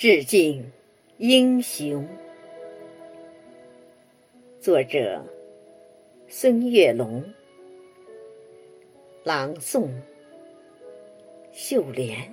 [0.00, 0.72] 致敬
[1.18, 2.08] 英雄。
[4.58, 5.22] 作者：
[6.26, 7.22] 孙月龙。
[9.22, 9.90] 朗诵：
[11.52, 12.32] 秀莲。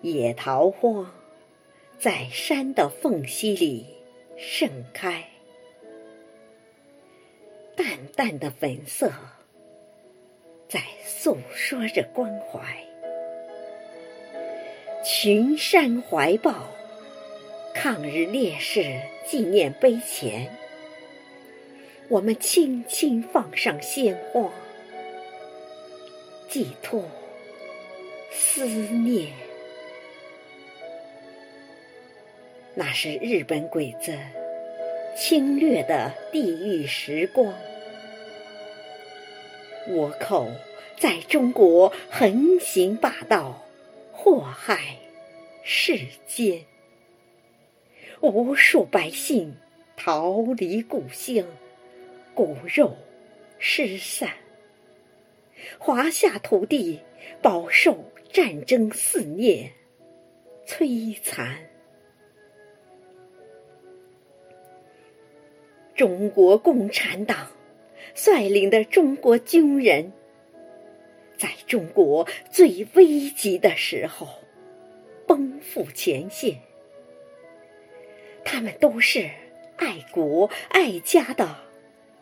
[0.00, 1.12] 野桃花
[1.98, 3.84] 在山的缝隙里
[4.36, 5.28] 盛开，
[7.74, 9.10] 淡淡的粉色。
[11.24, 12.58] 诉说着关怀，
[15.04, 16.68] 群山怀抱
[17.72, 20.50] 抗日烈士纪念碑前，
[22.08, 24.50] 我们轻轻放上鲜花，
[26.48, 27.04] 寄托
[28.32, 29.28] 思念。
[32.74, 34.18] 那是日本鬼子
[35.16, 37.54] 侵略的地狱时光。
[39.88, 40.48] 倭寇
[41.02, 43.60] 在中国横行霸道，
[44.12, 44.96] 祸害
[45.64, 46.64] 世间，
[48.20, 49.52] 无数百姓
[49.96, 51.44] 逃离故乡，
[52.34, 52.96] 骨肉
[53.58, 54.30] 失散，
[55.76, 57.00] 华夏土地
[57.42, 57.98] 饱受
[58.30, 59.68] 战争肆虐
[60.64, 61.58] 摧残。
[65.96, 67.48] 中国共产党。
[68.14, 70.12] 率领的中国军人，
[71.42, 74.28] 在中国最危急的时候
[75.26, 76.60] 奔赴前线。
[78.44, 79.28] 他们都是
[79.76, 81.56] 爱国爱家的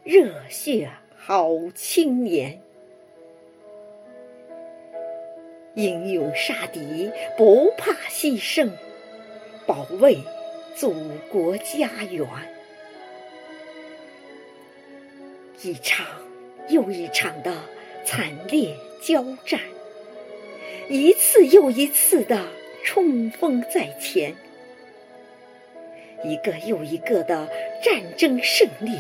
[0.05, 2.63] 热血好青年，
[5.75, 8.71] 英勇杀敌，不怕牺牲，
[9.67, 10.17] 保卫
[10.75, 10.95] 祖
[11.31, 12.27] 国家园。
[15.61, 16.07] 一场
[16.71, 17.55] 又一场的
[18.05, 19.61] 惨烈交战，
[20.89, 22.45] 一次又一次的
[22.85, 24.35] 冲锋在前，
[26.25, 27.49] 一个又一个的
[27.85, 28.99] 战争胜利，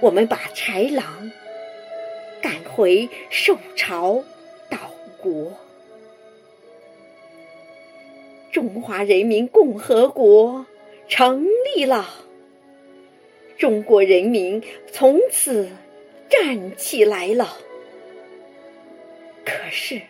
[0.00, 1.32] 我们把豺狼
[2.42, 4.22] 赶回受朝
[4.68, 4.78] 岛
[5.18, 5.52] 国，
[8.52, 10.66] 中华人民共和国
[11.08, 12.06] 成立了。
[13.56, 15.70] 中国人民从此
[16.28, 17.58] 站起来了。
[19.44, 20.00] 可是，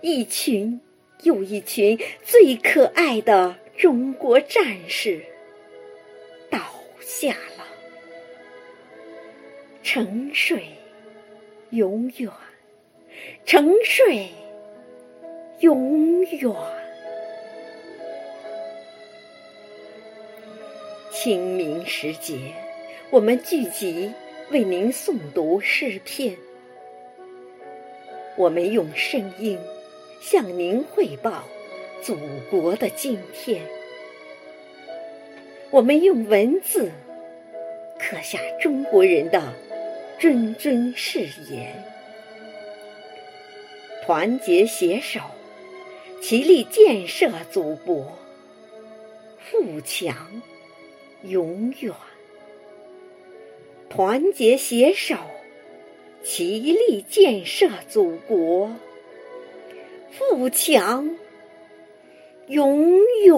[0.00, 0.80] 一群
[1.22, 5.24] 又一群最可爱的中国战士
[6.50, 6.60] 倒
[7.00, 7.66] 下了，
[9.82, 10.64] 沉睡
[11.70, 12.30] 永远，
[13.46, 14.28] 沉睡
[15.60, 16.54] 永远。
[21.10, 22.36] 清明时节。
[23.10, 24.12] 我们聚集
[24.50, 26.36] 为您诵读诗篇，
[28.36, 29.58] 我们用声音
[30.20, 31.42] 向您汇报
[32.02, 32.16] 祖
[32.50, 33.62] 国的今天，
[35.70, 36.90] 我们用文字
[37.98, 39.52] 刻下中国人的
[40.20, 41.74] 谆谆誓言，
[44.04, 45.20] 团结携手，
[46.20, 48.16] 齐力建设祖国，
[49.38, 50.42] 富强
[51.22, 51.92] 永远。
[53.94, 55.14] 团结携手，
[56.24, 58.68] 齐力建设祖国，
[60.10, 61.16] 富强
[62.48, 62.90] 永
[63.24, 63.36] 远。